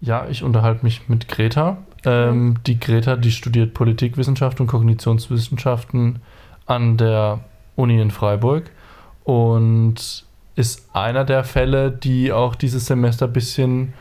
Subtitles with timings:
[0.00, 1.78] Ja, ich unterhalte mich mit Greta.
[2.04, 6.20] Ähm, die Greta, die studiert Politikwissenschaft und Kognitionswissenschaften
[6.66, 7.40] an der
[7.76, 8.70] Uni in Freiburg
[9.24, 10.24] und
[10.56, 13.92] ist einer der Fälle, die auch dieses Semester ein bisschen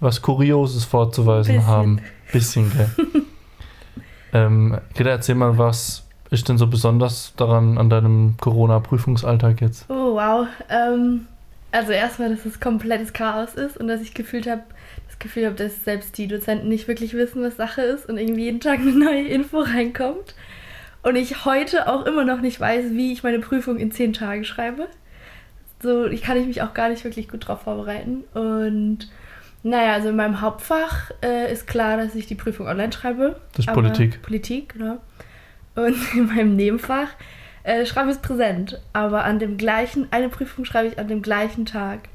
[0.00, 1.70] was Kurioses vorzuweisen Bisschen.
[1.70, 2.00] haben.
[2.32, 2.90] Bisschen, gell?
[4.32, 9.86] ähm, Greta, erzähl mal, was ist denn so besonders daran an deinem Corona-Prüfungsalltag jetzt?
[9.88, 10.46] Oh, wow.
[10.68, 11.26] Ähm,
[11.78, 14.62] also erstmal, dass es komplettes Chaos ist und dass ich gefühlt habe,
[15.06, 18.44] das Gefühl habe, dass selbst die Dozenten nicht wirklich wissen, was Sache ist und irgendwie
[18.44, 20.34] jeden Tag eine neue Info reinkommt.
[21.04, 24.44] Und ich heute auch immer noch nicht weiß, wie ich meine Prüfung in zehn Tagen
[24.44, 24.88] schreibe.
[25.80, 28.24] So, ich kann ich mich auch gar nicht wirklich gut drauf vorbereiten.
[28.34, 29.08] Und
[29.62, 33.40] naja, also in meinem Hauptfach äh, ist klar, dass ich die Prüfung online schreibe.
[33.54, 34.20] Das ist Politik.
[34.22, 34.98] Politik, genau.
[35.76, 37.10] Und in meinem Nebenfach
[37.68, 38.80] äh, schreibe ich es präsent.
[38.92, 42.08] Aber an dem gleichen, eine Prüfung schreibe ich an dem gleichen Tag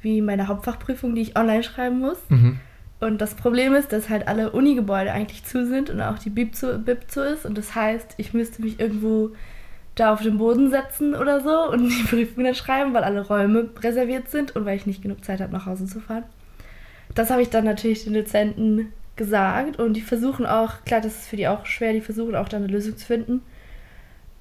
[0.00, 2.18] wie meine Hauptfachprüfung, die ich online schreiben muss.
[2.28, 2.60] Mhm.
[3.00, 6.54] Und das Problem ist, dass halt alle Unigebäude eigentlich zu sind und auch die Bib
[6.54, 7.44] zu, Bib zu ist.
[7.44, 9.30] Und das heißt, ich müsste mich irgendwo
[9.94, 13.70] da auf den Boden setzen oder so und die Prüfung dann schreiben, weil alle Räume
[13.80, 16.24] reserviert sind und weil ich nicht genug Zeit habe, nach Hause zu fahren.
[17.14, 21.28] Das habe ich dann natürlich den Dozenten gesagt und die versuchen auch, klar, das ist
[21.28, 23.42] für die auch schwer, die versuchen auch da eine Lösung zu finden.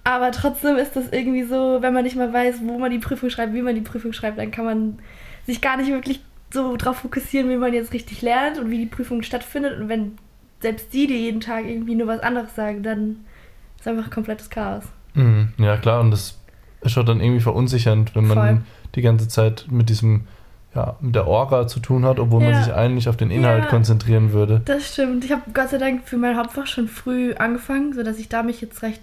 [0.05, 3.29] Aber trotzdem ist das irgendwie so, wenn man nicht mal weiß, wo man die Prüfung
[3.29, 4.99] schreibt, wie man die Prüfung schreibt, dann kann man
[5.45, 6.21] sich gar nicht wirklich
[6.53, 9.79] so drauf fokussieren, wie man jetzt richtig lernt und wie die Prüfung stattfindet.
[9.79, 10.13] Und wenn
[10.61, 13.25] selbst die dir jeden Tag irgendwie nur was anderes sagen, dann
[13.79, 14.83] ist einfach komplettes Chaos.
[15.13, 15.49] Mhm.
[15.57, 16.37] Ja, klar, und das
[16.81, 18.61] ist schon dann irgendwie verunsichernd, wenn man Voll.
[18.95, 20.27] die ganze Zeit mit diesem,
[20.75, 22.63] ja, mit der Orga zu tun hat, obwohl man Ja.
[22.63, 23.69] sich eigentlich auf den Inhalt Ja.
[23.69, 24.61] konzentrieren würde.
[24.65, 25.23] Das stimmt.
[25.23, 28.59] Ich habe Gott sei Dank für mein Hauptfach schon früh angefangen, sodass ich da mich
[28.61, 29.01] jetzt recht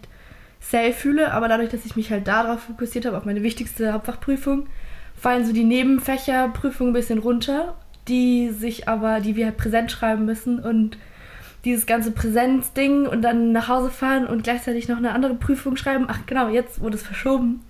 [0.60, 1.32] safe fühle.
[1.32, 4.68] Aber dadurch, dass ich mich halt darauf fokussiert habe, auf meine wichtigste Hauptfachprüfung,
[5.16, 7.76] fallen so die Nebenfächerprüfungen ein bisschen runter,
[8.08, 10.96] die sich aber, die wir halt präsent schreiben müssen und
[11.64, 16.06] dieses ganze Präsenzding und dann nach Hause fahren und gleichzeitig noch eine andere Prüfung schreiben.
[16.08, 17.60] Ach genau, jetzt wurde es verschoben.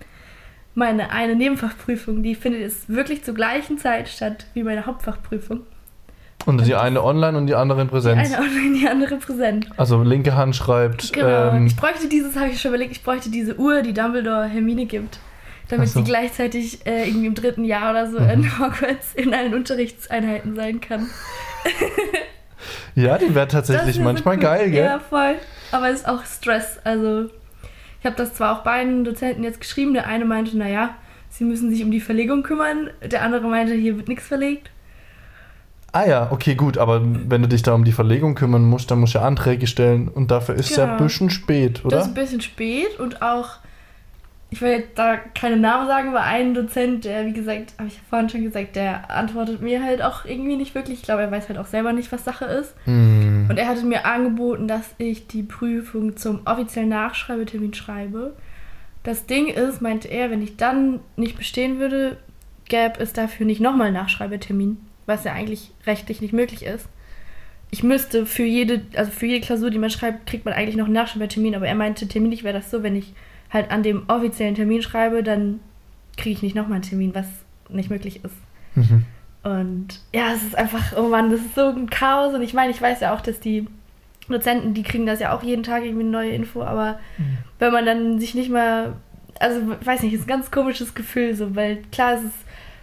[0.74, 5.62] Meine eine Nebenfachprüfung, die findet jetzt wirklich zur gleichen Zeit statt wie meine Hauptfachprüfung.
[6.46, 8.32] Und die eine online und die andere in Die Präsenz.
[8.34, 9.68] eine online, die andere präsent.
[9.76, 11.12] Also linke Hand schreibt.
[11.12, 11.50] Genau.
[11.52, 14.86] Ähm, ich bräuchte dieses, habe ich schon überlegt, ich bräuchte diese Uhr, die Dumbledore Hermine
[14.86, 15.18] gibt.
[15.68, 16.00] Damit so.
[16.00, 18.30] sie gleichzeitig äh, irgendwie im dritten Jahr oder so Mhm.
[18.30, 21.06] in Hogwarts in allen Unterrichtseinheiten sein kann.
[22.94, 24.42] ja, die wäre tatsächlich wär so manchmal cool.
[24.42, 24.84] geil, gell?
[24.84, 25.34] Ja, voll.
[25.72, 26.78] Aber es ist auch Stress.
[26.84, 27.26] Also,
[28.00, 29.94] ich habe das zwar auch beiden Dozenten jetzt geschrieben.
[29.94, 30.90] Der eine meinte, naja,
[31.28, 32.90] sie müssen sich um die Verlegung kümmern.
[33.04, 34.70] Der andere meinte, hier wird nichts verlegt.
[35.92, 39.00] Ah ja, okay, gut, aber wenn du dich da um die Verlegung kümmern musst, dann
[39.00, 41.02] musst du ja Anträge stellen und dafür ist es ja ein Genau.
[41.04, 41.96] bisschen spät, oder?
[41.96, 43.56] Das ist ein bisschen spät und auch,
[44.50, 47.94] ich will jetzt da keine Namen sagen, aber ein Dozent, der, wie gesagt, habe ich
[47.94, 50.98] ja vorhin schon gesagt, der antwortet mir halt auch irgendwie nicht wirklich.
[50.98, 52.74] Ich glaube, er weiß halt auch selber nicht, was Sache ist.
[52.84, 53.46] Hm.
[53.48, 58.34] Und er hatte mir angeboten, dass ich die Prüfung zum offiziellen Nachschreibetermin schreibe.
[59.02, 62.16] Das Ding ist, meinte er, wenn ich dann nicht bestehen würde,
[62.68, 64.76] gäbe es dafür nicht nochmal einen Nachschreibetermin,
[65.10, 66.88] was ja eigentlich rechtlich nicht möglich ist.
[67.70, 70.86] Ich müsste für jede, also für jede Klausur, die man schreibt, kriegt man eigentlich noch
[70.86, 73.12] einen Nachschreibetermin, aber er meinte, terminlich wäre das so, wenn ich
[73.50, 75.60] halt an dem offiziellen Termin schreibe, dann
[76.16, 77.26] kriege ich nicht nochmal einen Termin, was
[77.68, 78.34] nicht möglich ist.
[78.74, 79.04] Mhm.
[79.42, 82.34] Und ja, es ist einfach, oh Mann, das ist so ein Chaos.
[82.34, 83.66] Und ich meine, ich weiß ja auch, dass die
[84.28, 87.00] Dozenten, die kriegen das ja auch jeden Tag irgendwie eine neue Info, aber
[87.58, 88.94] wenn man dann sich nicht mal,
[89.40, 92.34] also weiß nicht, ist ein ganz komisches Gefühl, so, weil klar, es ist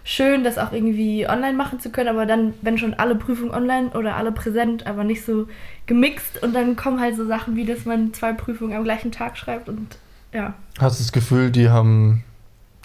[0.07, 3.90] schön, das auch irgendwie online machen zu können, aber dann, wenn schon alle Prüfungen online
[3.90, 5.47] oder alle präsent, aber nicht so
[5.85, 9.38] gemixt und dann kommen halt so Sachen wie, dass man zwei Prüfungen am gleichen Tag
[9.38, 9.97] schreibt und
[10.34, 10.53] ja.
[10.79, 12.23] Hast du das Gefühl, die haben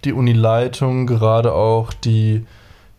[0.04, 2.44] die Unileitung, gerade auch die,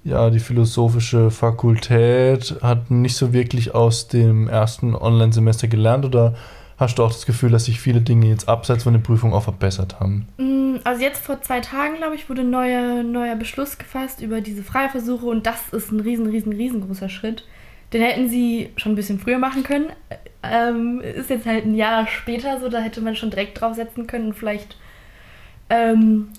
[0.06, 6.34] ja, die philosophische Fakultät, hat nicht so wirklich aus dem ersten Online-Semester gelernt oder
[6.78, 9.44] hast du auch das Gefühl, dass sich viele Dinge jetzt abseits von der Prüfung auch
[9.44, 10.30] verbessert haben?
[10.38, 14.42] Mm, Also jetzt vor zwei Tagen, glaube ich, wurde ein neuer, neuer Beschluss gefasst über
[14.42, 17.46] diese Freiversuche und das ist ein riesen, riesen, riesengroßer Schritt.
[17.94, 19.88] Den hätten sie schon ein bisschen früher machen können.
[20.42, 24.28] Ähm, ist jetzt halt ein Jahr später so, da hätte man schon direkt draufsetzen können
[24.28, 24.78] und vielleicht
[25.70, 26.30] ähm,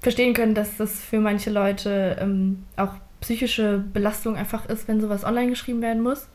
[0.00, 5.24] verstehen können, dass das für manche Leute ähm, auch psychische Belastung einfach ist, wenn sowas
[5.24, 6.28] online geschrieben werden muss.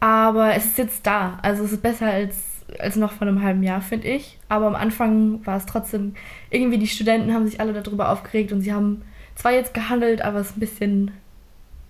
[0.00, 1.38] Aber es ist jetzt da.
[1.42, 2.36] Also es ist besser als,
[2.78, 4.38] als noch vor einem halben Jahr, finde ich.
[4.48, 6.14] Aber am Anfang war es trotzdem,
[6.50, 9.02] irgendwie die Studenten haben sich alle darüber aufgeregt und sie haben
[9.34, 11.10] zwar jetzt gehandelt, aber es ist ein bisschen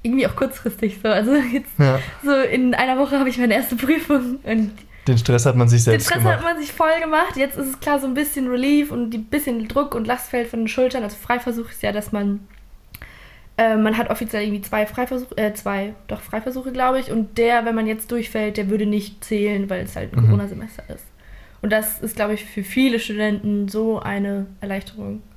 [0.03, 1.09] irgendwie auch kurzfristig so.
[1.09, 4.73] Also jetzt Ja, so in einer Woche habe ich meine erste Prüfung und
[5.07, 6.37] den Stress hat man sich den selbst Stress gemacht.
[6.37, 7.37] hat man sich voll gemacht.
[7.37, 10.49] Jetzt ist es klar so ein bisschen Relief und ein bisschen Druck und Last fällt
[10.49, 11.03] von den Schultern.
[11.03, 12.41] Also Freiversuch ist ja, dass man
[13.59, 17.11] Äh, man hat offiziell irgendwie zwei Freiversuche, äh, zwei, doch Freiversuche, glaube ich.
[17.11, 20.27] Und der, wenn man jetzt durchfällt, der würde nicht zählen, weil es halt ein Mhm.
[20.27, 21.05] Corona-Semester ist.
[21.61, 25.23] Und das ist, glaube ich, für viele Studenten so eine Erleichterung.